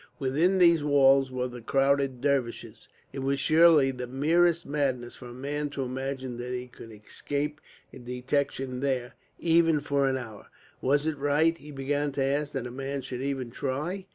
Within 0.17 0.57
those 0.57 0.83
walls 0.83 1.29
were 1.29 1.47
the 1.47 1.61
crowded 1.61 2.21
Dervishes. 2.21 2.89
It 3.13 3.19
was 3.19 3.39
surely 3.39 3.91
the 3.91 4.07
merest 4.07 4.65
madness 4.65 5.13
for 5.15 5.27
a 5.27 5.31
man 5.31 5.69
to 5.69 5.83
imagine 5.83 6.37
that 6.37 6.55
he 6.55 6.65
could 6.65 6.91
escape 6.91 7.61
detection 7.93 8.79
there, 8.79 9.13
even 9.37 9.79
for 9.79 10.07
an 10.09 10.17
hour. 10.17 10.47
Was 10.81 11.05
it 11.05 11.19
right, 11.19 11.55
he 11.55 11.69
began 11.69 12.11
to 12.13 12.23
ask, 12.23 12.51
that 12.53 12.65
a 12.65 12.71
man 12.71 13.03
should 13.03 13.21
even 13.21 13.51
try? 13.51 14.07